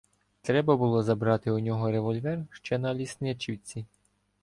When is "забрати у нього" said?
1.03-1.91